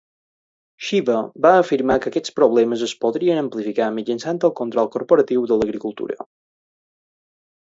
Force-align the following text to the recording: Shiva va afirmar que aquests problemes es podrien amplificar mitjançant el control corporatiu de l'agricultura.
Shiva 0.85 1.17
va 1.45 1.51
afirmar 1.57 1.97
que 2.05 2.09
aquests 2.11 2.33
problemes 2.39 2.85
es 2.87 2.93
podrien 3.05 3.43
amplificar 3.43 3.91
mitjançant 3.99 4.41
el 4.51 4.55
control 4.63 4.91
corporatiu 4.97 5.47
de 5.53 5.61
l'agricultura. 5.61 6.19